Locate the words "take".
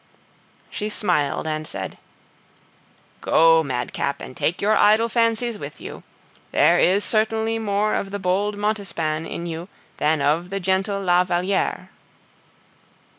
4.35-4.59